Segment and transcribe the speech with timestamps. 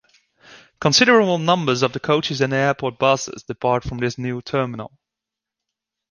[0.79, 4.97] Considerable numbers of the coaches and the airport buses depart from this new terminal.